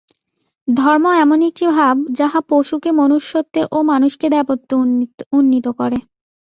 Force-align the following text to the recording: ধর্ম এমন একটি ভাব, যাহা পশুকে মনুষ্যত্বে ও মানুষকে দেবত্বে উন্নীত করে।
ধর্ম 0.67 1.05
এমন 1.23 1.39
একটি 1.49 1.65
ভাব, 1.75 1.95
যাহা 2.19 2.39
পশুকে 2.49 2.89
মনুষ্যত্বে 2.99 3.61
ও 3.71 3.87
মানুষকে 3.91 4.27
দেবত্বে 4.33 4.73
উন্নীত 5.37 5.65
করে। 5.79 5.97